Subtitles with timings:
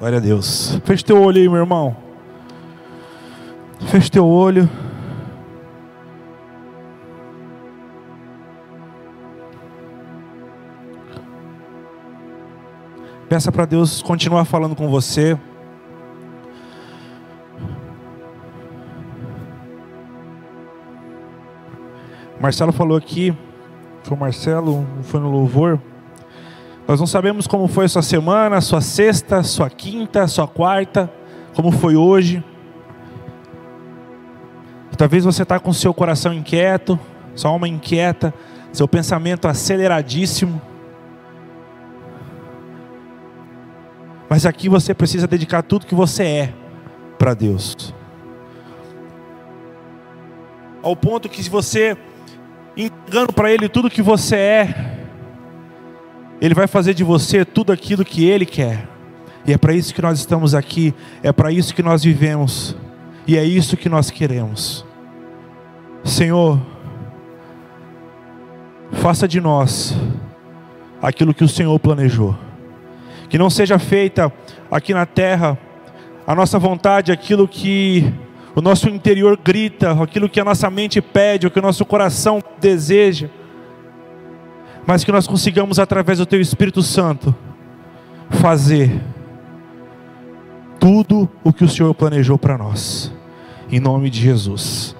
[0.00, 0.80] Glória a Deus.
[0.82, 1.94] Feche teu olho aí, meu irmão.
[3.90, 4.66] Feche teu olho.
[13.28, 15.38] Peça para Deus continuar falando com você.
[22.40, 23.36] Marcelo falou aqui,
[24.02, 25.78] foi o Marcelo, foi no louvor.
[26.90, 31.08] Nós não sabemos como foi a sua semana, sua sexta, sua quinta, sua quarta,
[31.54, 32.42] como foi hoje.
[34.98, 36.98] Talvez você está com seu coração inquieto,
[37.36, 38.34] sua alma inquieta,
[38.72, 40.60] seu pensamento aceleradíssimo.
[44.28, 46.54] Mas aqui você precisa dedicar tudo que você é
[47.16, 47.94] para Deus.
[50.82, 51.96] Ao ponto que se você
[52.76, 54.99] entregando para Ele tudo que você é,
[56.40, 58.88] Ele vai fazer de você tudo aquilo que Ele quer.
[59.46, 62.76] E é para isso que nós estamos aqui, é para isso que nós vivemos,
[63.26, 64.84] e é isso que nós queremos.
[66.04, 66.60] Senhor,
[68.92, 69.94] faça de nós
[71.00, 72.36] aquilo que o Senhor planejou.
[73.28, 74.32] Que não seja feita
[74.70, 75.58] aqui na terra
[76.26, 78.12] a nossa vontade, aquilo que
[78.54, 82.42] o nosso interior grita, aquilo que a nossa mente pede, o que o nosso coração
[82.60, 83.28] deseja,
[84.86, 87.34] mas que nós consigamos, através do Teu Espírito Santo,
[88.30, 89.00] fazer
[90.78, 93.12] tudo o que o Senhor planejou para nós,
[93.70, 94.96] em nome de Jesus.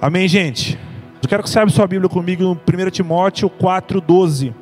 [0.00, 0.78] Amém, gente?
[1.22, 4.54] Eu quero que você abra sua Bíblia comigo no 1 Timóteo 4,12.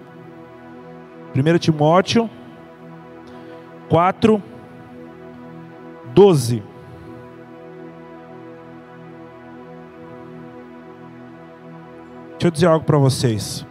[1.34, 2.30] 1 Timóteo
[3.88, 4.42] 4,
[6.14, 6.62] 12.
[12.32, 13.66] Deixa eu dizer algo para vocês.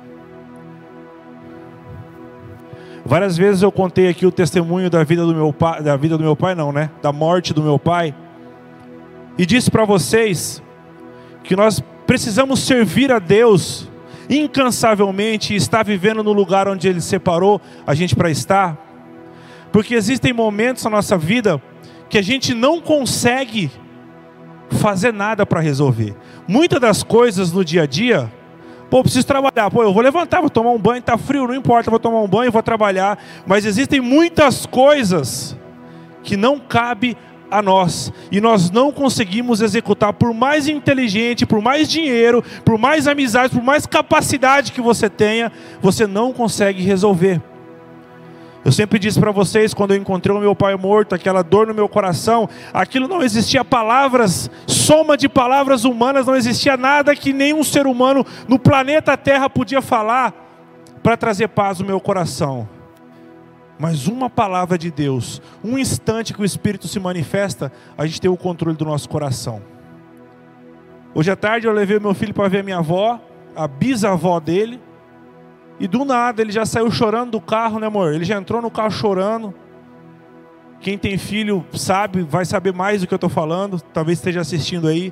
[3.06, 6.24] Várias vezes eu contei aqui o testemunho da vida do meu pai, da vida do
[6.24, 6.92] meu pai não, né?
[7.02, 8.14] Da morte do meu pai.
[9.38, 10.62] E disse para vocês
[11.44, 13.90] que nós precisamos servir a Deus
[14.30, 18.78] incansavelmente e estar vivendo no lugar onde ele separou a gente para estar.
[19.72, 21.62] Porque existem momentos na nossa vida
[22.10, 23.72] que a gente não consegue
[24.70, 26.16] fazer nada para resolver.
[26.48, 28.32] Muitas das coisas no dia a dia
[28.92, 29.72] Pô, preciso trabalhar.
[29.72, 32.28] Pô, eu vou levantar, vou tomar um banho, tá frio, não importa, vou tomar um
[32.28, 33.18] banho, vou trabalhar.
[33.48, 35.58] Mas existem muitas coisas
[36.22, 37.16] que não cabe
[37.50, 43.08] a nós e nós não conseguimos executar por mais inteligente, por mais dinheiro, por mais
[43.08, 47.42] amizade, por mais capacidade que você tenha, você não consegue resolver.
[48.64, 51.74] Eu sempre disse para vocês, quando eu encontrei o meu pai morto, aquela dor no
[51.74, 57.64] meu coração, aquilo não existia palavras, soma de palavras humanas, não existia nada que nenhum
[57.64, 60.34] ser humano no planeta Terra podia falar
[61.02, 62.70] para trazer paz no meu coração.
[63.80, 68.30] Mas uma palavra de Deus, um instante que o Espírito se manifesta, a gente tem
[68.30, 69.60] o controle do nosso coração.
[71.16, 73.20] Hoje à tarde eu levei meu filho para ver minha avó,
[73.56, 74.80] a bisavó dele.
[75.82, 78.14] E do nada ele já saiu chorando do carro, né, amor?
[78.14, 79.52] Ele já entrou no carro chorando.
[80.80, 84.88] Quem tem filho sabe, vai saber mais do que eu estou falando, talvez esteja assistindo
[84.88, 85.12] aí.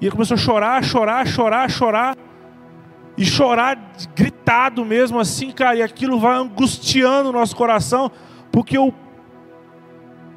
[0.00, 2.16] E ele começou a chorar, chorar, chorar, chorar.
[3.14, 3.78] E chorar
[4.16, 5.76] gritado mesmo assim, cara.
[5.76, 8.10] E aquilo vai angustiando o nosso coração,
[8.50, 8.90] porque o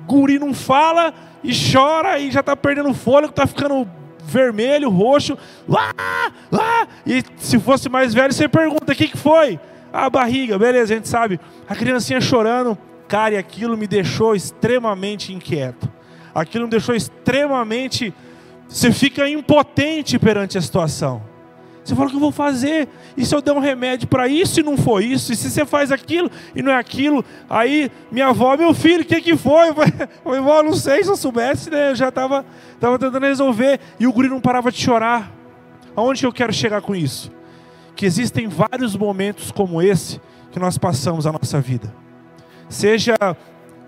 [0.06, 3.90] guri não fala e chora e já está perdendo fôlego, está ficando
[4.26, 5.38] vermelho, roxo,
[5.68, 5.94] lá,
[6.52, 6.88] lá.
[7.06, 9.60] E se fosse mais velho, você pergunta: o que, que foi?
[9.92, 11.40] A barriga, beleza, a gente sabe.
[11.68, 12.78] A criancinha chorando,
[13.08, 15.92] cara, e aquilo me deixou extremamente inquieto.
[16.34, 18.14] Aquilo me deixou extremamente.
[18.68, 21.31] Você fica impotente perante a situação.
[21.84, 22.88] Você fala o que eu vou fazer?
[23.18, 25.34] E se eu der um remédio para isso e não foi isso?
[25.34, 27.26] E se você faz aquilo e não é aquilo?
[27.50, 29.70] Aí minha avó, meu filho, o que, que foi?
[29.70, 29.76] Eu
[30.24, 31.90] falei, não sei, se eu soubesse, né?
[31.90, 32.46] Eu já estava
[32.80, 33.80] tava tentando resolver.
[34.00, 35.32] E o guri não parava de chorar.
[35.96, 37.32] Aonde eu quero chegar com isso?
[37.96, 40.22] Que existem vários momentos como esse
[40.52, 41.94] que nós passamos a nossa vida.
[42.70, 43.16] Seja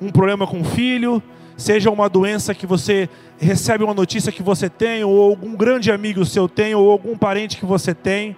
[0.02, 1.22] um problema com o filho,
[1.58, 6.26] seja uma doença que você recebe uma notícia que você tem, ou algum grande amigo
[6.26, 8.36] seu tem, ou algum parente que você tem.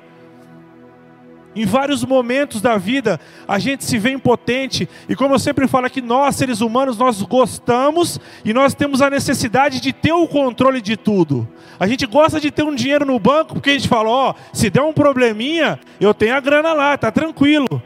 [1.55, 3.17] Em vários momentos da vida,
[3.47, 7.21] a gente se vê impotente, e como eu sempre falo aqui, nós, seres humanos, nós
[7.21, 11.47] gostamos e nós temos a necessidade de ter o controle de tudo.
[11.79, 14.55] A gente gosta de ter um dinheiro no banco, porque a gente fala: ó, oh,
[14.55, 17.81] se der um probleminha, eu tenho a grana lá, tá tranquilo.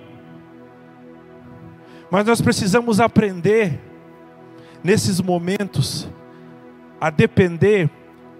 [2.09, 3.79] Mas nós precisamos aprender
[4.83, 6.09] nesses momentos,
[6.99, 7.89] a depender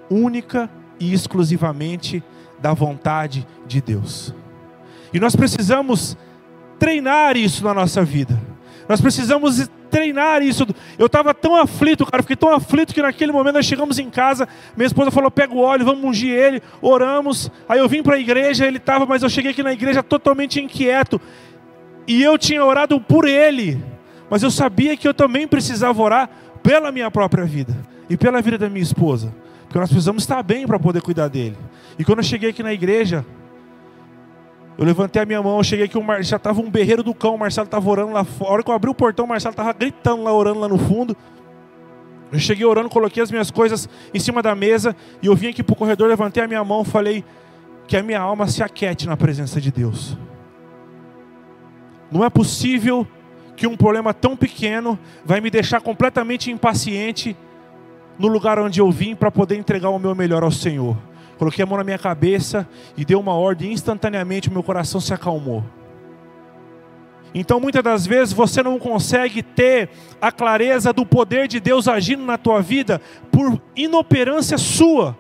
[0.09, 0.69] única
[1.00, 2.24] e exclusivamente
[2.59, 4.33] da vontade de Deus.
[5.13, 6.18] E nós precisamos
[6.77, 8.39] treinar isso na nossa vida.
[8.88, 10.65] Nós precisamos treinar isso.
[10.97, 14.47] Eu estava tão aflito, cara, fiquei tão aflito que naquele momento nós chegamos em casa,
[14.75, 17.51] minha esposa falou: pega o óleo, vamos ungir ele, oramos.
[17.68, 20.59] Aí eu vim para a igreja, ele estava, mas eu cheguei aqui na igreja totalmente
[20.59, 21.19] inquieto.
[22.07, 23.83] E eu tinha orado por ele,
[24.30, 26.30] mas eu sabia que eu também precisava orar
[26.62, 27.76] pela minha própria vida
[28.10, 29.34] e pela vida da minha esposa,
[29.64, 31.58] porque nós precisamos estar bem para poder cuidar dele.
[31.98, 33.26] E quando eu cheguei aqui na igreja,
[34.78, 37.66] eu levantei a minha mão, cheguei aqui, já estava um berreiro do cão, o Marcelo
[37.66, 38.50] estava orando lá fora.
[38.50, 40.78] A hora que eu abri o portão, o Marcelo estava gritando lá, orando lá no
[40.78, 41.18] fundo.
[42.31, 45.62] Eu cheguei orando, coloquei as minhas coisas em cima da mesa e eu vim aqui
[45.64, 47.26] para o corredor, levantei a minha mão, falei
[47.88, 50.18] que a minha alma se aquete na presença de Deus.
[52.10, 53.06] Não é possível
[53.59, 57.35] que um problema tão pequeno vai me deixar completamente impaciente
[58.17, 60.97] no lugar onde eu vim para poder entregar o meu melhor ao Senhor.
[61.38, 62.65] Coloquei a mão na minha cabeça
[62.95, 65.61] e dei uma ordem, instantaneamente o meu coração se acalmou.
[67.35, 69.89] Então, muitas das vezes você não consegue ter
[70.21, 75.17] a clareza do poder de Deus agindo na tua vida por inoperância sua,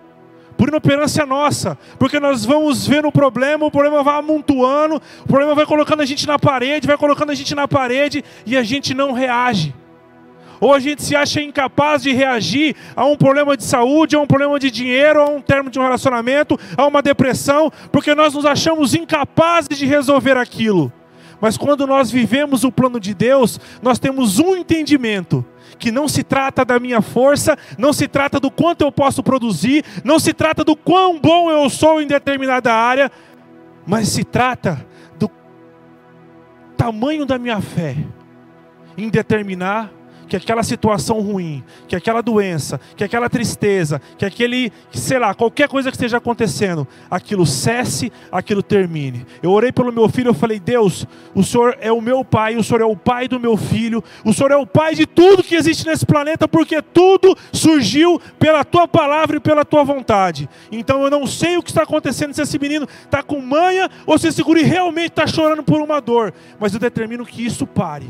[0.59, 5.55] por inoperância nossa, porque nós vamos ver o problema, o problema vai amontoando, o problema
[5.55, 8.93] vai colocando a gente na parede, vai colocando a gente na parede e a gente
[8.93, 9.73] não reage
[10.59, 14.27] ou a gente se acha incapaz de reagir a um problema de saúde, a um
[14.27, 18.45] problema de dinheiro, a um termo de um relacionamento, a uma depressão, porque nós nos
[18.45, 20.91] achamos incapazes de resolver aquilo.
[21.39, 25.45] Mas quando nós vivemos o plano de Deus, nós temos um entendimento
[25.77, 29.83] que não se trata da minha força, não se trata do quanto eu posso produzir,
[30.03, 33.11] não se trata do quão bom eu sou em determinada área,
[33.85, 34.85] mas se trata
[35.17, 35.29] do
[36.77, 37.95] tamanho da minha fé
[38.97, 39.91] em determinar
[40.29, 45.67] que aquela situação ruim, que aquela doença, que aquela tristeza, que aquele, sei lá, qualquer
[45.67, 49.25] coisa que esteja acontecendo, aquilo cesse, aquilo termine.
[49.41, 52.63] Eu orei pelo meu filho, eu falei: Deus, o Senhor é o meu pai, o
[52.63, 55.55] Senhor é o pai do meu filho, o Senhor é o pai de tudo que
[55.55, 60.47] existe nesse planeta, porque tudo surgiu pela tua palavra e pela tua vontade.
[60.71, 64.17] Então eu não sei o que está acontecendo, se esse menino está com manha ou
[64.19, 68.07] se esse guri realmente está chorando por uma dor, mas eu determino que isso pare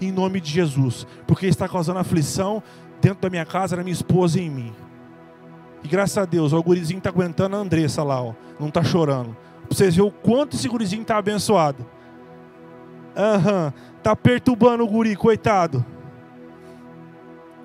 [0.00, 2.62] em nome de Jesus, porque está causando aflição
[3.00, 4.72] dentro da minha casa, na minha esposa e em mim.
[5.82, 9.36] E graças a Deus, o gurizinho está aguentando a Andressa lá, ó, não está chorando.
[9.68, 11.84] Para vocês verem o quanto esse gurizinho está abençoado.
[13.16, 15.84] Aham, uhum, está perturbando o guri, coitado.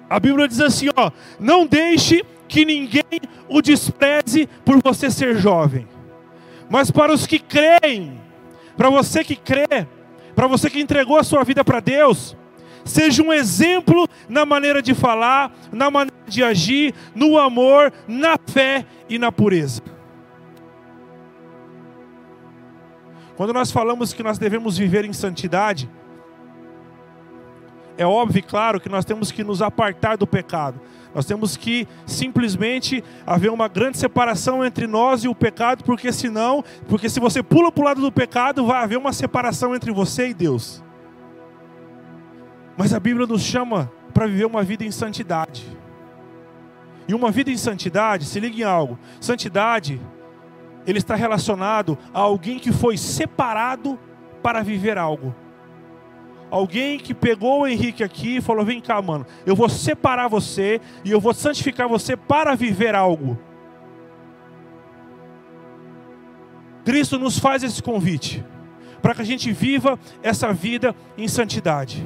[0.09, 3.03] A Bíblia diz assim, ó, não deixe que ninguém
[3.47, 5.87] o despreze por você ser jovem.
[6.69, 8.19] Mas para os que creem,
[8.75, 9.87] para você que crê,
[10.39, 12.33] para você que entregou a sua vida para Deus,
[12.85, 18.85] seja um exemplo na maneira de falar, na maneira de agir, no amor, na fé
[19.09, 19.81] e na pureza.
[23.35, 25.89] Quando nós falamos que nós devemos viver em santidade,
[27.99, 30.79] é óbvio e claro que nós temos que nos apartar do pecado.
[31.13, 36.63] Nós temos que simplesmente haver uma grande separação entre nós e o pecado, porque senão,
[36.87, 40.29] porque se você pula para o lado do pecado, vai haver uma separação entre você
[40.29, 40.81] e Deus.
[42.77, 45.65] Mas a Bíblia nos chama para viver uma vida em santidade.
[47.05, 49.99] E uma vida em santidade, se liga em algo, santidade,
[50.87, 53.99] ele está relacionado a alguém que foi separado
[54.41, 55.35] para viver algo.
[56.51, 60.81] Alguém que pegou o Henrique aqui e falou: Vem cá, mano, eu vou separar você
[61.03, 63.37] e eu vou santificar você para viver algo.
[66.83, 68.43] Cristo nos faz esse convite
[69.01, 72.05] para que a gente viva essa vida em santidade.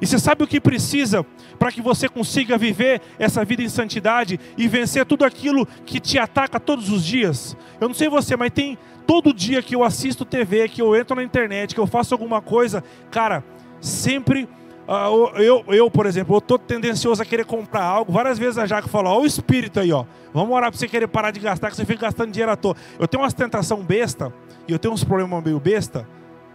[0.00, 1.24] E você sabe o que precisa
[1.58, 6.18] para que você consiga viver essa vida em santidade e vencer tudo aquilo que te
[6.18, 7.56] ataca todos os dias?
[7.80, 11.16] Eu não sei você, mas tem todo dia que eu assisto TV, que eu entro
[11.16, 13.42] na internet, que eu faço alguma coisa, cara,
[13.80, 14.48] sempre
[14.88, 18.12] uh, eu, eu, por exemplo, eu tô tendencioso a querer comprar algo.
[18.12, 20.04] Várias vezes a Jaca fala: Ó, o espírito aí, ó.
[20.32, 22.76] Vamos orar para você querer parar de gastar, que você fica gastando dinheiro à toa.
[22.98, 24.32] Eu tenho umas tentação besta,
[24.66, 26.08] e eu tenho uns problemas meio besta.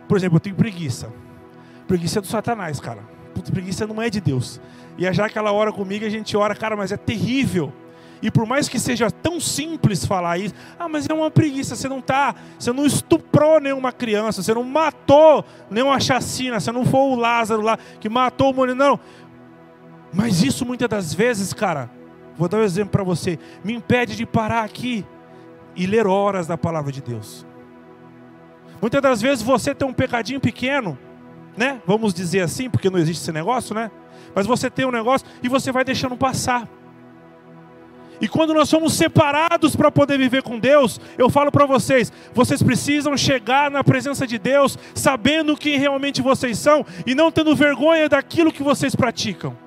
[0.08, 1.12] Por exemplo, eu tenho preguiça.
[1.88, 3.04] Preguiça é do Satanás, cara.
[3.34, 4.60] Puta, preguiça não é de Deus.
[4.98, 7.74] E a Jaca ela ora comigo, a gente ora, cara, mas é terrível.
[8.24, 11.90] E por mais que seja tão simples falar isso, ah, mas é uma preguiça, você
[11.90, 17.02] não tá, você não estuprou nenhuma criança, você não matou nenhuma chacina, você não foi
[17.02, 19.00] o Lázaro lá que matou o menino, não.
[20.14, 21.90] Mas isso muitas das vezes, cara,
[22.38, 25.06] vou dar um exemplo para você, me impede de parar aqui
[25.76, 27.46] e ler horas da palavra de Deus.
[28.80, 30.98] Muitas das vezes você tem um pecadinho pequeno,
[31.58, 31.82] né?
[31.86, 33.92] Vamos dizer assim, porque não existe esse negócio, né?
[34.36, 36.68] Mas você tem um negócio e você vai deixando passar.
[38.22, 42.64] E quando nós somos separados para poder viver com Deus, eu falo para vocês, vocês
[42.64, 48.08] precisam chegar na presença de Deus sabendo quem realmente vocês são e não tendo vergonha
[48.08, 49.58] daquilo que vocês praticam.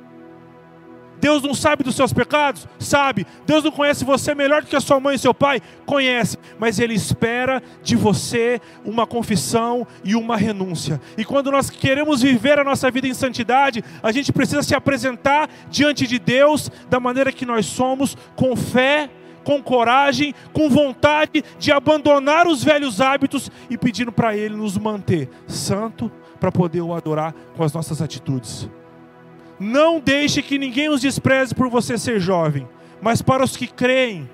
[1.20, 2.66] Deus não sabe dos seus pecados?
[2.78, 3.26] Sabe.
[3.46, 5.61] Deus não conhece você melhor do que a sua mãe e seu pai?
[5.85, 6.38] Conhece.
[6.58, 11.00] Mas Ele espera de você uma confissão e uma renúncia.
[11.16, 15.49] E quando nós queremos viver a nossa vida em santidade, a gente precisa se apresentar
[15.70, 19.11] diante de Deus da maneira que nós somos, com fé,
[19.44, 25.28] com coragem, com vontade de abandonar os velhos hábitos e pedindo para Ele nos manter
[25.46, 28.68] santo para poder o adorar com as nossas atitudes.
[29.58, 32.68] Não deixe que ninguém os despreze por você ser jovem,
[33.00, 34.28] mas para os que creem,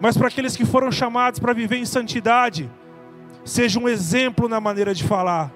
[0.00, 2.70] mas para aqueles que foram chamados para viver em santidade,
[3.44, 5.52] seja um exemplo na maneira de falar,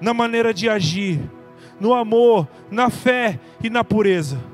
[0.00, 1.20] na maneira de agir,
[1.78, 4.49] no amor, na fé e na pureza.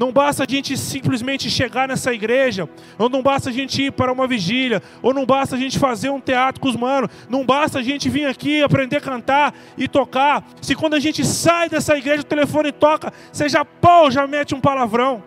[0.00, 2.66] Não basta a gente simplesmente chegar nessa igreja,
[2.98, 6.08] ou não basta a gente ir para uma vigília, ou não basta a gente fazer
[6.08, 9.86] um teatro com os manos, não basta a gente vir aqui aprender a cantar e
[9.86, 10.42] tocar.
[10.62, 14.54] Se quando a gente sai dessa igreja o telefone toca, você já pô, já mete
[14.54, 15.22] um palavrão.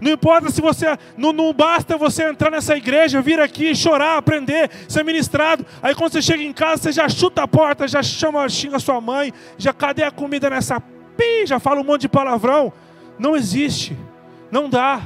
[0.00, 0.98] Não importa se você.
[1.16, 5.64] Não, não basta você entrar nessa igreja, vir aqui, chorar, aprender, ser ministrado.
[5.80, 9.00] Aí quando você chega em casa, você já chuta a porta, já chama, xinga sua
[9.00, 10.80] mãe, já cadê a comida nessa.
[11.16, 12.72] Pi, já fala um monte de palavrão.
[13.18, 13.96] Não existe,
[14.50, 15.02] não dá.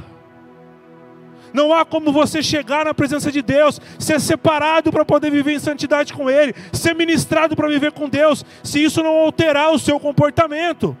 [1.53, 5.59] Não há como você chegar na presença de Deus, ser separado para poder viver em
[5.59, 9.99] santidade com Ele, ser ministrado para viver com Deus, se isso não alterar o seu
[9.99, 10.95] comportamento,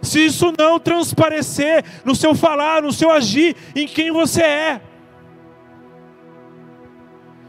[0.00, 4.80] se isso não transparecer no seu falar, no seu agir, em quem você é.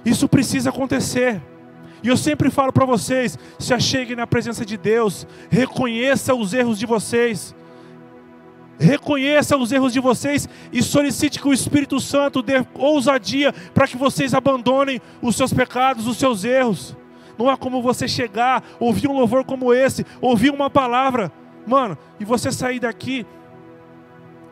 [0.04, 1.42] Isso precisa acontecer.
[2.02, 6.80] E eu sempre falo para vocês: se acheguem na presença de Deus, reconheça os erros
[6.80, 7.54] de vocês,
[8.80, 13.98] Reconheça os erros de vocês e solicite que o Espírito Santo dê ousadia para que
[13.98, 16.96] vocês abandonem os seus pecados, os seus erros.
[17.38, 21.32] Não há como você chegar, ouvir um louvor como esse, ouvir uma palavra,
[21.68, 23.26] mano, e você sair daqui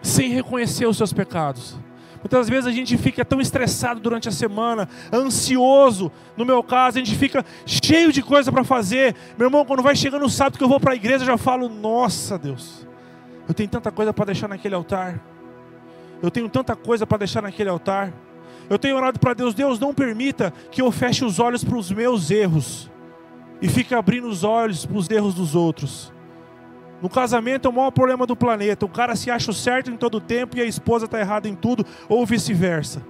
[0.01, 1.77] sem reconhecer os seus pecados.
[2.17, 6.11] Muitas vezes a gente fica tão estressado durante a semana, ansioso.
[6.35, 9.15] No meu caso, a gente fica cheio de coisa para fazer.
[9.37, 11.37] Meu irmão, quando vai chegando o sábado que eu vou para a igreja, eu já
[11.37, 12.86] falo: Nossa Deus,
[13.47, 15.19] eu tenho tanta coisa para deixar naquele altar.
[16.21, 18.11] Eu tenho tanta coisa para deixar naquele altar.
[18.69, 21.89] Eu tenho orado para Deus, Deus não permita que eu feche os olhos para os
[21.89, 22.91] meus erros
[23.61, 26.11] e fique abrindo os olhos para os erros dos outros.
[27.01, 28.85] No casamento é o maior problema do planeta.
[28.85, 31.85] O cara se acha certo em todo tempo e a esposa está errada em tudo,
[32.09, 33.01] ou vice-versa.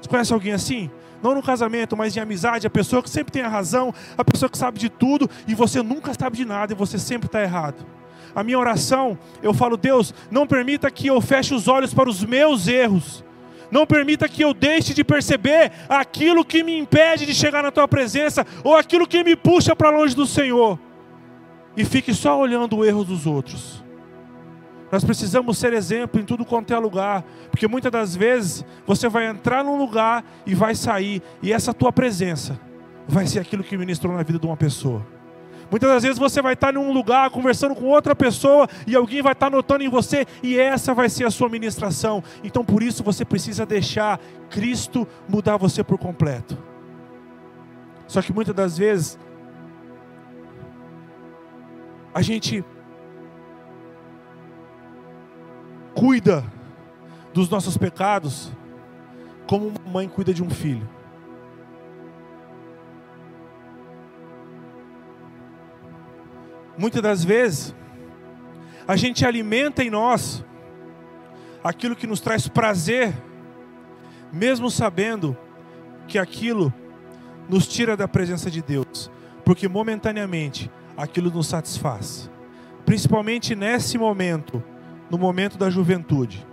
[0.00, 0.90] Você conhece alguém assim?
[1.22, 4.50] Não no casamento, mas em amizade, a pessoa que sempre tem a razão, a pessoa
[4.50, 7.86] que sabe de tudo e você nunca sabe de nada e você sempre está errado
[8.34, 12.24] a minha oração, eu falo, Deus, não permita que eu feche os olhos para os
[12.24, 13.24] meus erros.
[13.70, 17.88] Não permita que eu deixe de perceber aquilo que me impede de chegar na tua
[17.88, 20.78] presença ou aquilo que me puxa para longe do Senhor.
[21.76, 23.82] E fique só olhando o erro dos outros.
[24.92, 29.26] Nós precisamos ser exemplo em tudo quanto é lugar, porque muitas das vezes você vai
[29.26, 32.60] entrar num lugar e vai sair, e essa tua presença
[33.08, 35.13] vai ser aquilo que ministrou na vida de uma pessoa.
[35.70, 39.22] Muitas das vezes você vai estar em um lugar conversando com outra pessoa e alguém
[39.22, 42.22] vai estar notando em você e essa vai ser a sua ministração.
[42.42, 46.56] Então por isso você precisa deixar Cristo mudar você por completo.
[48.06, 49.18] Só que muitas das vezes
[52.14, 52.64] a gente
[55.94, 56.44] cuida
[57.32, 58.52] dos nossos pecados
[59.46, 60.88] como uma mãe cuida de um filho.
[66.76, 67.74] Muitas das vezes,
[68.86, 70.44] a gente alimenta em nós
[71.62, 73.14] aquilo que nos traz prazer,
[74.32, 75.36] mesmo sabendo
[76.06, 76.72] que aquilo
[77.48, 79.10] nos tira da presença de Deus,
[79.44, 82.30] porque momentaneamente aquilo nos satisfaz,
[82.84, 84.62] principalmente nesse momento,
[85.10, 86.46] no momento da juventude.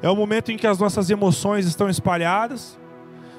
[0.00, 2.78] É o momento em que as nossas emoções estão espalhadas,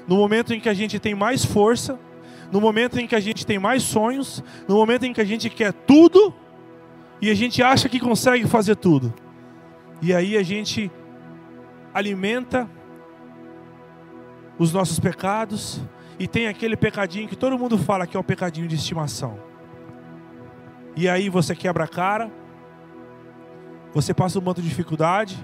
[0.08, 2.00] no momento em que a gente tem mais força,
[2.52, 5.50] no momento em que a gente tem mais sonhos, no momento em que a gente
[5.50, 6.34] quer tudo
[7.22, 9.14] e a gente acha que consegue fazer tudo.
[10.02, 10.92] E aí a gente
[11.94, 12.70] alimenta
[14.58, 15.82] os nossos pecados
[16.18, 19.40] e tem aquele pecadinho que todo mundo fala que é o pecadinho de estimação.
[20.96, 22.32] E aí você quebra a cara,
[23.94, 25.38] você passa um monte de dificuldade,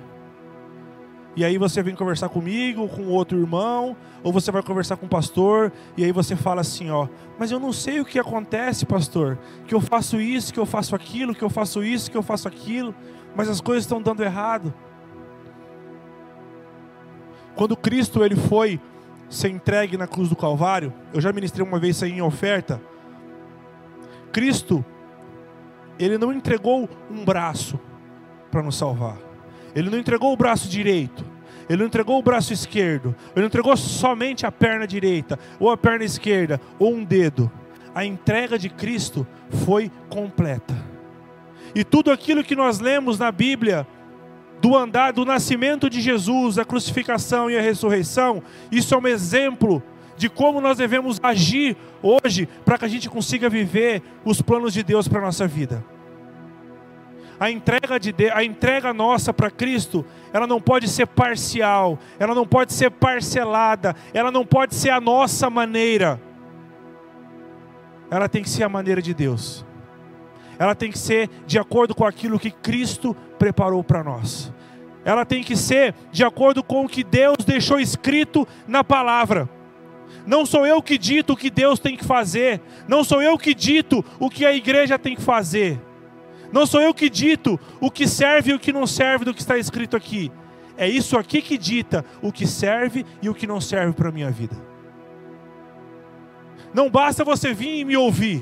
[1.36, 5.10] E aí você vem conversar comigo, com outro irmão, ou você vai conversar com o
[5.10, 9.38] pastor, e aí você fala assim, ó, mas eu não sei o que acontece, pastor,
[9.68, 12.48] que eu faço isso, que eu faço aquilo, que eu faço isso, que eu faço
[12.48, 12.96] aquilo,
[13.36, 14.74] mas as coisas estão dando errado.
[17.54, 18.80] Quando Cristo ele foi
[19.30, 22.82] ser entregue na cruz do Calvário, eu já ministrei uma vez isso aí em oferta.
[24.32, 24.84] Cristo,
[26.00, 27.80] ele não entregou um braço
[28.50, 29.25] para nos salvar.
[29.76, 31.26] Ele não entregou o braço direito.
[31.68, 33.16] Ele não entregou o braço esquerdo.
[33.36, 37.52] Ele não entregou somente a perna direita, ou a perna esquerda, ou um dedo.
[37.94, 39.28] A entrega de Cristo
[39.66, 40.76] foi completa.
[41.74, 43.86] E tudo aquilo que nós lemos na Bíblia
[44.62, 48.42] do andar do nascimento de Jesus, a crucificação e a ressurreição,
[48.72, 49.84] isso é um exemplo
[50.18, 54.82] de como nós devemos agir hoje para que a gente consiga viver os planos de
[54.82, 55.84] Deus para a nossa vida.
[57.40, 62.34] A entrega, de Deus, a entrega nossa para Cristo, ela não pode ser parcial, ela
[62.34, 66.20] não pode ser parcelada, ela não pode ser a nossa maneira.
[68.10, 69.66] Ela tem que ser a maneira de Deus.
[70.58, 74.54] Ela tem que ser de acordo com aquilo que Cristo preparou para nós
[75.06, 79.48] ela tem que ser de acordo com o que Deus deixou escrito na palavra.
[80.26, 83.54] Não sou eu que dito o que Deus tem que fazer, não sou eu que
[83.54, 85.80] dito o que a igreja tem que fazer.
[86.56, 89.42] Não sou eu que dito o que serve e o que não serve do que
[89.42, 90.32] está escrito aqui.
[90.78, 94.12] É isso aqui que dita o que serve e o que não serve para a
[94.14, 94.56] minha vida.
[96.74, 98.42] Não basta você vir e me ouvir.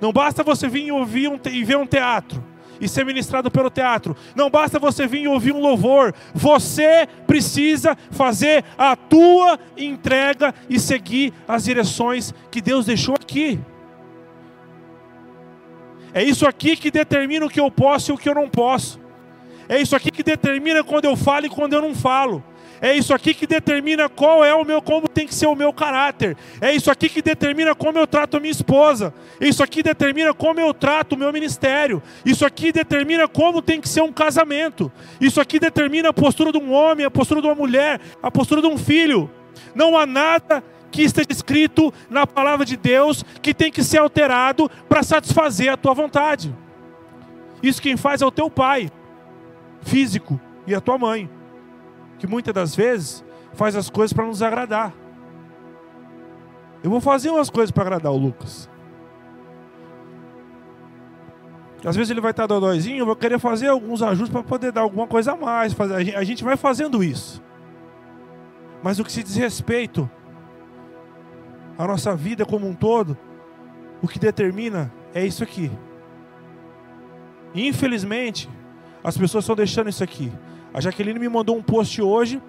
[0.00, 2.42] Não basta você vir e ouvir um, e ver um teatro
[2.80, 4.16] e ser ministrado pelo teatro.
[4.34, 6.12] Não basta você vir e ouvir um louvor.
[6.34, 13.60] Você precisa fazer a tua entrega e seguir as direções que Deus deixou aqui.
[16.14, 19.00] É isso aqui que determina o que eu posso e o que eu não posso.
[19.68, 22.42] É isso aqui que determina quando eu falo e quando eu não falo.
[22.80, 25.72] É isso aqui que determina qual é o meu, como tem que ser o meu
[25.72, 26.36] caráter.
[26.60, 29.12] É isso aqui que determina como eu trato a minha esposa.
[29.40, 32.02] Isso aqui determina como eu trato o meu ministério.
[32.24, 34.92] Isso aqui determina como tem que ser um casamento.
[35.20, 38.60] Isso aqui determina a postura de um homem, a postura de uma mulher, a postura
[38.60, 39.30] de um filho.
[39.74, 40.62] Não há nada
[40.94, 45.76] que esteja escrito na palavra de Deus que tem que ser alterado para satisfazer a
[45.76, 46.54] tua vontade.
[47.60, 48.88] Isso quem faz é o teu pai
[49.82, 51.28] físico e a tua mãe
[52.16, 54.94] que muitas das vezes faz as coisas para nos agradar.
[56.82, 58.70] Eu vou fazer umas coisas para agradar o Lucas.
[61.84, 64.82] Às vezes ele vai estar dodóizinho, eu vou querer fazer alguns ajustes para poder dar
[64.82, 65.74] alguma coisa a mais.
[66.16, 67.42] A gente vai fazendo isso.
[68.80, 70.08] Mas o que se diz respeito
[71.78, 73.16] à nossa vida como um todo,
[74.02, 75.70] o que determina é isso aqui.
[77.54, 78.48] infelizmente,
[79.02, 80.32] as pessoas estão deixando isso aqui.
[80.72, 82.42] A Jaqueline me mandou um post hoje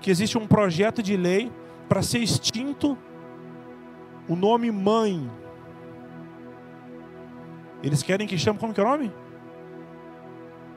[0.00, 1.52] que existe um projeto de lei
[1.88, 2.96] para ser extinto
[4.28, 5.30] o nome mãe.
[7.82, 9.12] Eles querem que chame como que é o nome?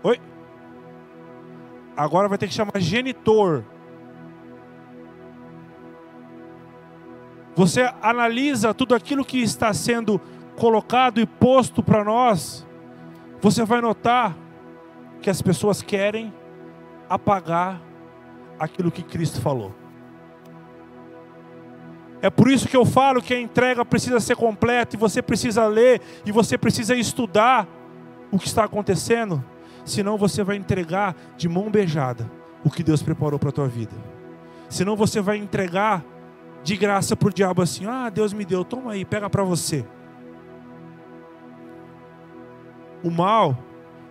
[0.04, 0.20] Oi?
[1.96, 3.64] Agora vai ter que chamar genitor.
[7.56, 10.20] Você analisa tudo aquilo que está sendo
[10.56, 12.66] colocado e posto para nós,
[13.42, 14.36] você vai notar
[15.22, 16.34] que as pessoas querem
[17.10, 17.82] apagar
[18.60, 19.74] aquilo que Cristo falou.
[22.22, 25.68] É por isso que eu falo que a entrega precisa ser completa e você precisa
[25.68, 27.68] ler e você precisa estudar
[28.32, 29.44] o que está acontecendo,
[29.86, 32.32] senão você vai entregar de mão beijada
[32.64, 33.94] o que Deus preparou para a tua vida.
[34.70, 36.04] Senão você vai entregar
[36.64, 39.86] de graça para o diabo assim: ah, Deus me deu, toma aí, pega para você.
[43.04, 43.58] O mal,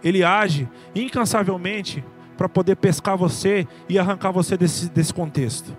[0.05, 2.05] ele age incansavelmente
[2.37, 5.75] para poder pescar você e arrancar você desse, desse contexto.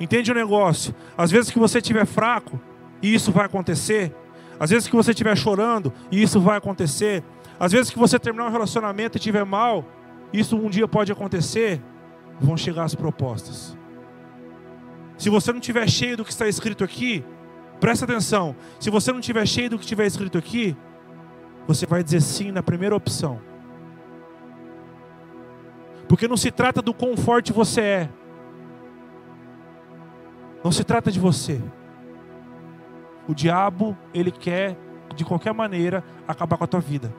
[0.00, 0.94] Entende o negócio?
[1.16, 2.60] Às vezes que você estiver fraco,
[3.00, 4.12] e isso vai acontecer.
[4.58, 7.22] Às vezes que você estiver chorando, e isso vai acontecer.
[7.60, 9.84] Às vezes que você terminar um relacionamento e estiver mal,
[10.32, 11.80] isso um dia pode acontecer.
[12.40, 13.76] Vão chegar as propostas.
[15.24, 17.24] Se você não estiver cheio do que está escrito aqui,
[17.80, 18.54] presta atenção.
[18.78, 20.76] Se você não estiver cheio do que estiver escrito aqui,
[21.66, 23.40] você vai dizer sim na primeira opção.
[26.06, 28.10] Porque não se trata do quão forte você é.
[30.62, 31.58] Não se trata de você.
[33.26, 34.76] O diabo, ele quer,
[35.16, 37.10] de qualquer maneira, acabar com a tua vida.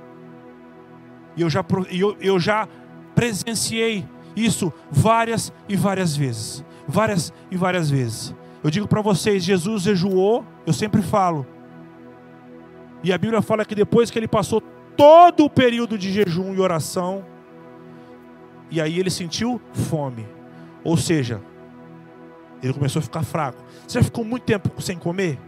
[1.35, 2.67] E eu já, eu, eu já
[3.15, 6.63] presenciei isso várias e várias vezes.
[6.87, 8.33] Várias e várias vezes.
[8.63, 11.45] Eu digo para vocês: Jesus jejuou, eu sempre falo.
[13.03, 14.61] E a Bíblia fala que depois que ele passou
[14.97, 17.23] todo o período de jejum e oração,
[18.69, 20.27] E aí ele sentiu fome.
[20.83, 21.41] Ou seja,
[22.61, 23.63] ele começou a ficar fraco.
[23.87, 25.39] Você já ficou muito tempo sem comer?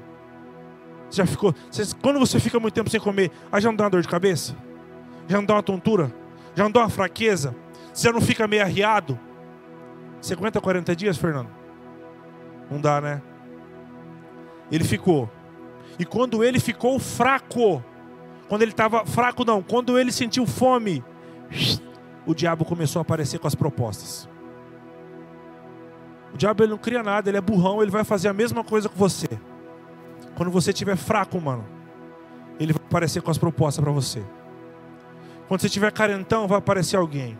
[1.10, 1.54] Você já ficou.
[1.72, 4.08] Você, quando você fica muito tempo sem comer, aí já não dá uma dor de
[4.08, 4.56] cabeça?
[5.28, 6.14] Já não dá uma tontura?
[6.56, 7.56] Já não dá uma fraqueza?
[7.94, 9.20] Você não fica meio arriado?
[10.28, 11.48] Você aguenta 40 dias, Fernando?
[12.70, 13.22] Não dá, né?
[14.70, 15.30] Ele ficou.
[15.98, 17.82] E quando ele ficou fraco,
[18.50, 21.02] quando ele estava fraco, não, quando ele sentiu fome,
[22.26, 24.28] o diabo começou a aparecer com as propostas.
[26.34, 28.90] O diabo ele não cria nada, ele é burrão, ele vai fazer a mesma coisa
[28.90, 29.30] com você.
[30.36, 31.66] Quando você estiver fraco, mano,
[32.60, 34.22] ele vai aparecer com as propostas para você.
[35.48, 37.38] Quando você estiver carentão, vai aparecer alguém.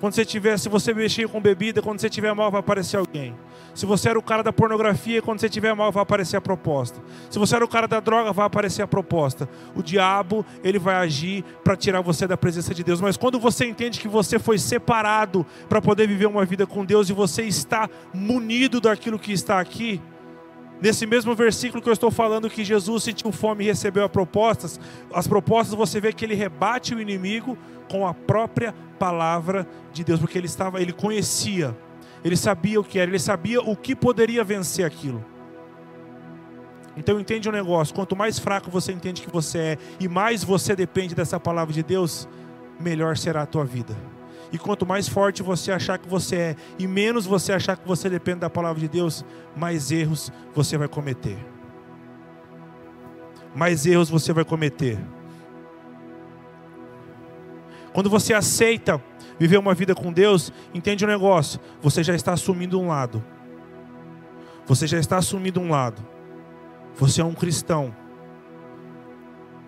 [0.00, 3.34] Quando você tiver, se você mexer com bebida, quando você tiver mal, vai aparecer alguém.
[3.74, 7.00] Se você era o cara da pornografia, quando você tiver mal, vai aparecer a proposta.
[7.30, 9.48] Se você era o cara da droga, vai aparecer a proposta.
[9.74, 13.00] O diabo, ele vai agir para tirar você da presença de Deus.
[13.00, 17.08] Mas quando você entende que você foi separado para poder viver uma vida com Deus
[17.08, 20.00] e você está munido daquilo que está aqui,
[20.80, 24.78] Nesse mesmo versículo que eu estou falando que Jesus sentiu fome e recebeu as propostas,
[25.12, 27.56] as propostas você vê que ele rebate o inimigo
[27.90, 31.76] com a própria palavra de Deus, porque ele estava, ele conhecia,
[32.22, 35.24] ele sabia o que era, ele sabia o que poderia vencer aquilo.
[36.96, 40.74] Então entende um negócio, quanto mais fraco você entende que você é e mais você
[40.74, 42.28] depende dessa palavra de Deus,
[42.80, 43.96] melhor será a tua vida.
[44.52, 48.08] E quanto mais forte você achar que você é, e menos você achar que você
[48.08, 49.24] depende da palavra de Deus,
[49.56, 51.36] mais erros você vai cometer.
[53.54, 54.98] Mais erros você vai cometer.
[57.92, 59.02] Quando você aceita
[59.38, 63.24] viver uma vida com Deus, entende o um negócio, você já está assumindo um lado.
[64.66, 66.04] Você já está assumindo um lado.
[66.96, 67.94] Você é um cristão.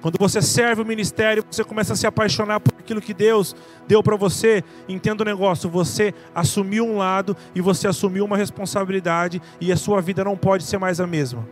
[0.00, 3.54] Quando você serve o ministério, você começa a se apaixonar por aquilo que Deus
[3.86, 4.62] deu para você.
[4.88, 10.00] Entenda o negócio: você assumiu um lado e você assumiu uma responsabilidade, e a sua
[10.00, 11.46] vida não pode ser mais a mesma.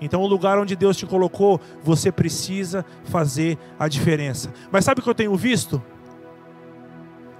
[0.00, 4.52] Então, o lugar onde Deus te colocou, você precisa fazer a diferença.
[4.70, 5.80] Mas sabe o que eu tenho visto?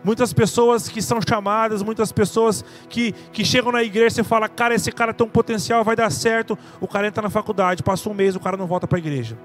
[0.05, 4.75] Muitas pessoas que são chamadas, muitas pessoas que, que chegam na igreja e falam, cara,
[4.75, 6.59] esse cara tem um potencial, vai dar certo.
[6.81, 9.37] O cara entra na faculdade, passa um mês, o cara não volta para a igreja.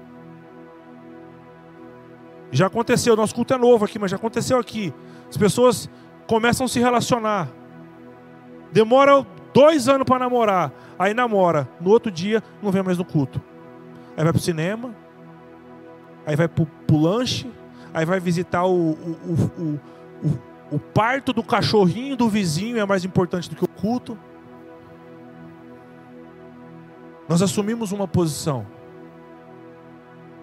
[2.50, 4.92] Já aconteceu, nosso culto é novo aqui, mas já aconteceu aqui.
[5.28, 5.88] As pessoas
[6.26, 7.48] começam a se relacionar.
[8.72, 10.72] Demora dois anos para namorar.
[10.98, 11.68] Aí namora.
[11.80, 13.40] No outro dia, não vem mais no culto.
[14.16, 14.94] Aí vai para o cinema.
[16.26, 17.50] Aí vai para o lanche.
[17.92, 20.38] Aí vai visitar o, o, o,
[20.72, 22.78] o, parto do cachorrinho do vizinho.
[22.78, 24.18] É mais importante do que o culto.
[27.28, 28.66] Nós assumimos uma posição.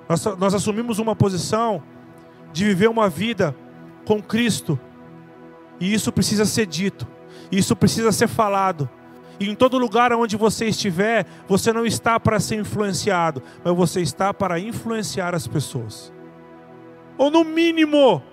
[0.07, 1.81] Nós, nós assumimos uma posição
[2.55, 3.53] de viver uma vida
[4.05, 4.79] com Cristo.
[5.77, 7.05] E isso precisa ser dito,
[7.51, 8.89] isso precisa ser falado.
[9.37, 13.99] E em todo lugar onde você estiver, você não está para ser influenciado, mas você
[13.99, 16.13] está para influenciar as pessoas.
[17.17, 18.23] Ou no mínimo,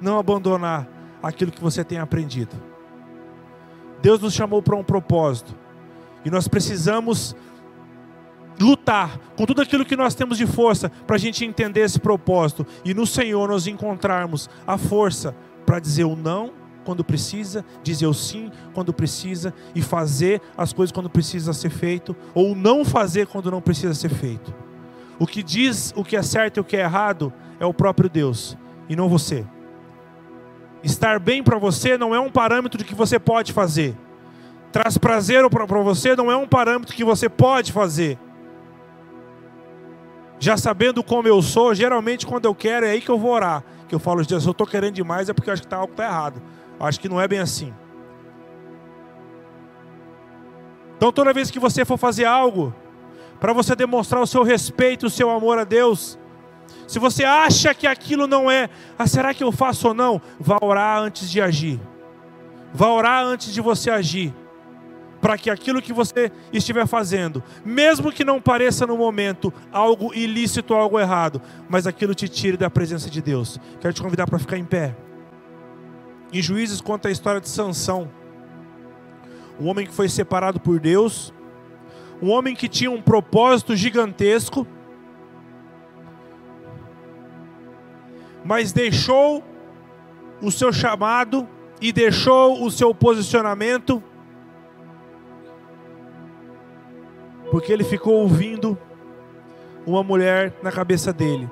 [0.00, 0.88] não abandonar
[1.22, 2.60] aquilo que você tem aprendido.
[4.02, 5.54] Deus nos chamou para um propósito.
[6.24, 7.36] E nós precisamos
[8.60, 12.66] lutar com tudo aquilo que nós temos de força para a gente entender esse propósito
[12.84, 16.52] e no Senhor nós encontrarmos a força para dizer o não
[16.84, 22.14] quando precisa, dizer o sim quando precisa e fazer as coisas quando precisa ser feito
[22.34, 24.54] ou não fazer quando não precisa ser feito.
[25.18, 28.08] O que diz o que é certo e o que é errado é o próprio
[28.08, 28.56] Deus
[28.88, 29.44] e não você.
[30.82, 33.94] Estar bem para você não é um parâmetro de que você pode fazer.
[34.72, 38.18] Traz prazer para você não é um parâmetro que você pode fazer
[40.40, 43.62] já sabendo como eu sou, geralmente quando eu quero é aí que eu vou orar.
[43.86, 45.92] Que eu falo, Deus, eu estou querendo demais é porque eu acho que tá, algo
[45.92, 46.42] está errado.
[46.80, 47.74] Eu acho que não é bem assim.
[50.96, 52.74] Então toda vez que você for fazer algo,
[53.38, 56.18] para você demonstrar o seu respeito, o seu amor a Deus,
[56.88, 60.22] se você acha que aquilo não é, ah, será que eu faço ou não?
[60.38, 61.78] Vá orar antes de agir.
[62.72, 64.34] Vá orar antes de você agir
[65.20, 70.74] para que aquilo que você estiver fazendo, mesmo que não pareça no momento algo ilícito,
[70.74, 73.58] algo errado, mas aquilo te tire da presença de Deus.
[73.80, 74.96] Quero te convidar para ficar em pé.
[76.32, 78.10] Em Juízes conta a história de Sansão,
[79.60, 81.34] um homem que foi separado por Deus,
[82.22, 84.66] um homem que tinha um propósito gigantesco,
[88.44, 89.44] mas deixou
[90.40, 91.46] o seu chamado
[91.80, 94.02] e deixou o seu posicionamento
[97.50, 98.78] porque ele ficou ouvindo
[99.86, 101.48] uma mulher na cabeça dele,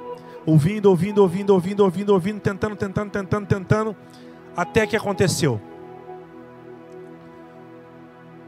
[0.47, 3.97] ouvindo, ouvindo, ouvindo, ouvindo, ouvindo, ouvindo, tentando, tentando, tentando, tentando,
[4.57, 5.61] até que aconteceu.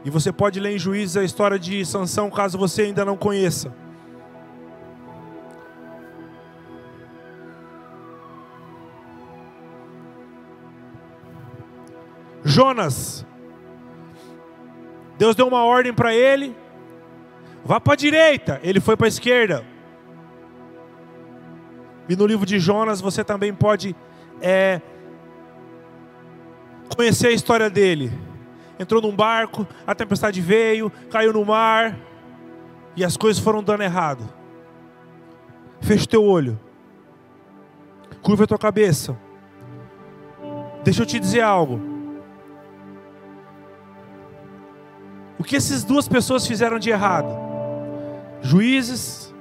[0.03, 3.71] E você pode ler em Juízes a história de Sansão, caso você ainda não conheça.
[12.43, 13.25] Jonas.
[15.17, 16.55] Deus deu uma ordem para ele.
[17.63, 18.59] Vá para a direita.
[18.63, 19.63] Ele foi para a esquerda.
[22.09, 23.95] E no livro de Jonas você também pode
[24.41, 24.81] é,
[26.95, 28.11] conhecer a história dele.
[28.79, 31.97] Entrou num barco, a tempestade veio, caiu no mar
[32.95, 34.27] e as coisas foram dando errado.
[35.79, 36.59] Fecha o teu olho,
[38.21, 39.17] curva a tua cabeça.
[40.83, 41.79] Deixa eu te dizer algo.
[45.37, 47.50] O que essas duas pessoas fizeram de errado?
[48.41, 49.33] Juízes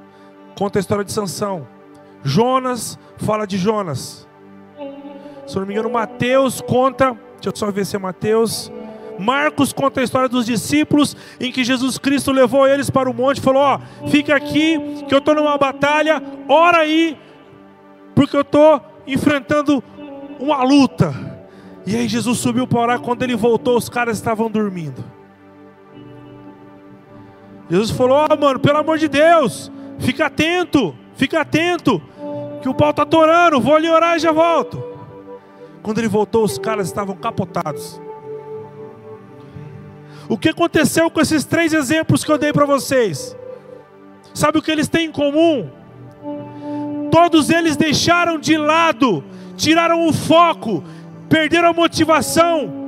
[0.57, 1.67] conta a história de Sansão.
[2.23, 4.29] Jonas fala de Jonas.
[5.47, 8.71] Se não me engano, Mateus conta, deixa eu só ver se é Mateus.
[9.19, 13.39] Marcos conta a história dos discípulos em que Jesus Cristo levou eles para o monte
[13.39, 17.19] e falou: Ó, oh, fica aqui que eu estou numa batalha, ora aí,
[18.15, 19.83] porque eu estou enfrentando
[20.39, 21.13] uma luta.
[21.87, 25.05] E aí Jesus subiu para orar, quando ele voltou, os caras estavam dormindo.
[27.71, 32.03] Jesus falou: Ó, oh, mano, pelo amor de Deus, fica atento, fica atento,
[32.61, 34.83] que o pau está torando, vou ali orar e já volto.
[35.83, 38.01] Quando ele voltou, os caras estavam capotados.
[40.29, 43.37] O que aconteceu com esses três exemplos que eu dei para vocês?
[44.35, 45.71] Sabe o que eles têm em comum?
[47.11, 49.25] Todos eles deixaram de lado,
[49.57, 50.85] tiraram o foco,
[51.29, 52.81] perderam a motivação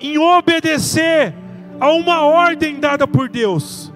[0.00, 1.34] em obedecer
[1.80, 3.92] a uma ordem dada por Deus.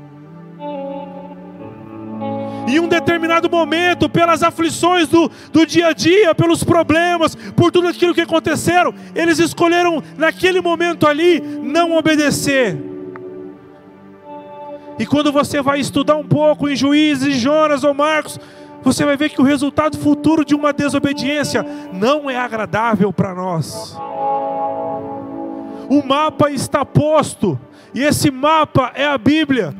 [2.69, 7.88] Em um determinado momento, pelas aflições do, do dia a dia, pelos problemas, por tudo
[7.88, 12.79] aquilo que aconteceram, eles escolheram naquele momento ali não obedecer.
[14.99, 18.38] E quando você vai estudar um pouco em Juízes, Jonas ou Marcos,
[18.83, 23.97] você vai ver que o resultado futuro de uma desobediência não é agradável para nós.
[25.88, 27.59] O mapa está posto
[27.94, 29.74] e esse mapa é a Bíblia.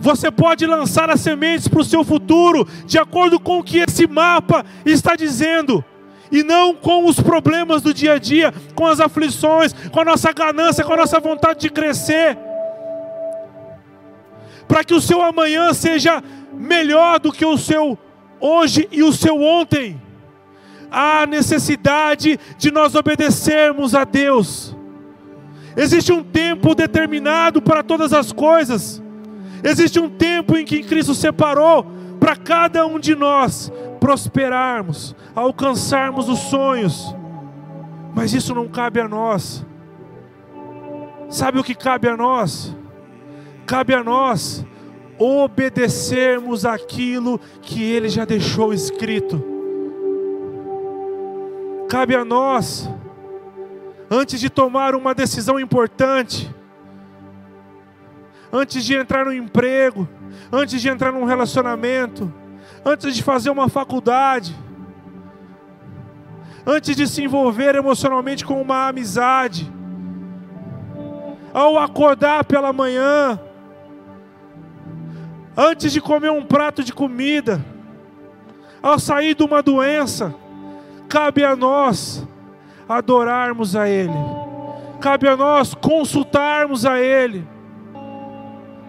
[0.00, 4.06] Você pode lançar as sementes para o seu futuro, de acordo com o que esse
[4.06, 5.84] mapa está dizendo,
[6.30, 10.32] e não com os problemas do dia a dia, com as aflições, com a nossa
[10.32, 12.38] ganância, com a nossa vontade de crescer.
[14.68, 17.98] Para que o seu amanhã seja melhor do que o seu
[18.40, 20.00] hoje e o seu ontem.
[20.90, 24.77] Há necessidade de nós obedecermos a Deus.
[25.78, 29.00] Existe um tempo determinado para todas as coisas.
[29.62, 31.86] Existe um tempo em que Cristo separou
[32.18, 37.14] para cada um de nós prosperarmos, alcançarmos os sonhos.
[38.12, 39.64] Mas isso não cabe a nós.
[41.28, 42.76] Sabe o que cabe a nós?
[43.64, 44.66] Cabe a nós
[45.16, 49.44] obedecermos aquilo que Ele já deixou escrito.
[51.88, 52.90] Cabe a nós
[54.10, 56.54] antes de tomar uma decisão importante,
[58.52, 60.08] antes de entrar no emprego,
[60.50, 62.32] antes de entrar num relacionamento,
[62.84, 64.56] antes de fazer uma faculdade,
[66.66, 69.70] antes de se envolver emocionalmente com uma amizade,
[71.52, 73.38] ao acordar pela manhã,
[75.56, 77.64] antes de comer um prato de comida,
[78.82, 80.34] ao sair de uma doença,
[81.08, 82.26] cabe a nós
[82.88, 84.14] adorarmos a Ele,
[85.00, 87.46] cabe a nós consultarmos a Ele,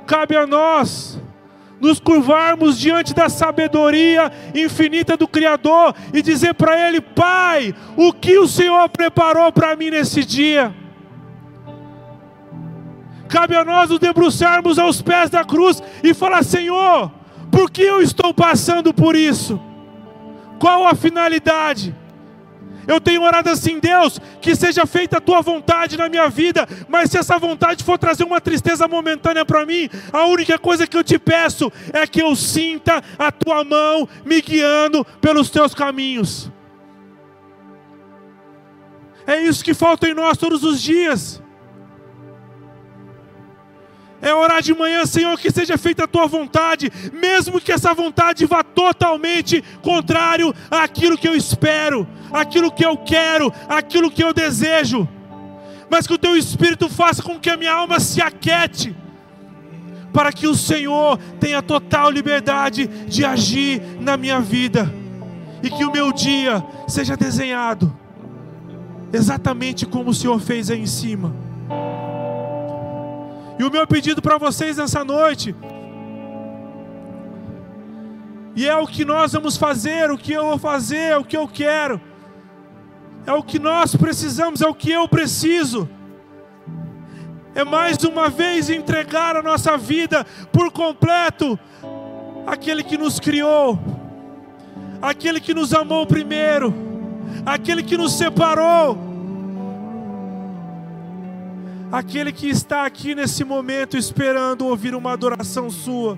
[0.06, 1.22] cabe a nós
[1.80, 8.38] nos curvarmos diante da sabedoria infinita do Criador e dizer para Ele: Pai, o que
[8.38, 10.74] o Senhor preparou para mim nesse dia?
[13.28, 17.12] Cabe a nós nos debruçarmos aos pés da cruz e falar: Senhor,
[17.52, 19.60] por que eu estou passando por isso?
[20.60, 21.96] Qual a finalidade?
[22.90, 27.12] Eu tenho orado assim, Deus, que seja feita a tua vontade na minha vida, mas
[27.12, 31.04] se essa vontade for trazer uma tristeza momentânea para mim, a única coisa que eu
[31.04, 36.52] te peço é que eu sinta a tua mão me guiando pelos teus caminhos.
[39.28, 41.40] É isso que falta em nós todos os dias.
[44.22, 48.46] É orar de manhã, Senhor, que seja feita a tua vontade, mesmo que essa vontade
[48.46, 55.08] vá totalmente contrário àquilo que eu espero, aquilo que eu quero, aquilo que eu desejo.
[55.90, 58.96] Mas que o teu espírito faça com que a minha alma se aquete,
[60.14, 64.94] para que o Senhor tenha total liberdade de agir na minha vida
[65.64, 67.98] e que o meu dia seja desenhado
[69.12, 71.34] exatamente como o Senhor fez aí em cima.
[73.60, 75.54] E o meu pedido para vocês nessa noite,
[78.56, 81.46] e é o que nós vamos fazer, o que eu vou fazer, o que eu
[81.46, 82.00] quero,
[83.26, 85.90] é o que nós precisamos, é o que eu preciso.
[87.54, 91.60] É mais uma vez entregar a nossa vida por completo
[92.48, 93.78] àquele que nos criou,
[95.02, 96.74] aquele que nos amou primeiro,
[97.46, 99.09] aquele que nos separou,
[101.92, 106.18] aquele que está aqui nesse momento esperando ouvir uma adoração sua.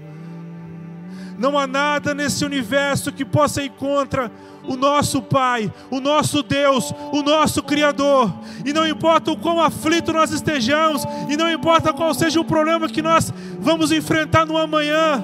[1.38, 4.32] Não há nada nesse universo que possa ir contra
[4.64, 8.32] o nosso Pai, o nosso Deus, o nosso Criador.
[8.66, 12.88] E não importa o quão aflito nós estejamos, e não importa qual seja o problema
[12.88, 15.24] que nós vamos enfrentar no amanhã,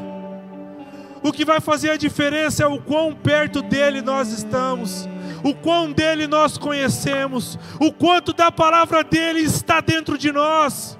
[1.21, 5.07] o que vai fazer a diferença é o quão perto dele nós estamos,
[5.47, 10.97] o quão dele nós conhecemos, o quanto da palavra dele está dentro de nós.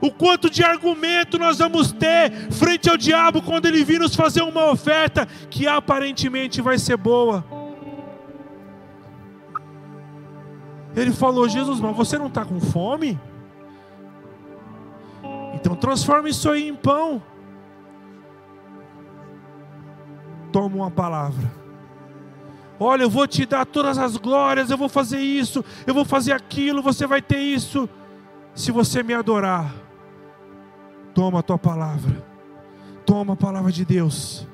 [0.00, 4.42] O quanto de argumento nós vamos ter frente ao diabo quando ele vir nos fazer
[4.42, 7.44] uma oferta que aparentemente vai ser boa.
[10.96, 13.18] Ele falou: Jesus, mas você não está com fome?
[15.54, 17.20] Então transforma isso aí em pão.
[20.52, 21.67] Toma uma palavra.
[22.80, 26.32] Olha, eu vou te dar todas as glórias, eu vou fazer isso, eu vou fazer
[26.32, 27.88] aquilo, você vai ter isso,
[28.54, 29.74] se você me adorar.
[31.12, 32.24] Toma a tua palavra.
[33.04, 34.46] Toma a palavra de Deus.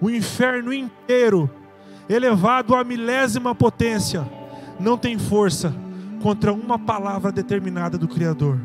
[0.00, 1.50] O inferno inteiro,
[2.08, 4.26] elevado à milésima potência,
[4.78, 5.74] não tem força
[6.22, 8.58] contra uma palavra determinada do Criador.